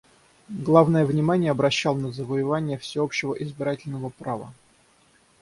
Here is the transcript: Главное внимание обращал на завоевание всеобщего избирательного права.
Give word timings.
Главное 0.49 1.05
внимание 1.05 1.51
обращал 1.51 1.93
на 1.93 2.11
завоевание 2.11 2.79
всеобщего 2.79 3.35
избирательного 3.37 4.09
права. 4.09 4.51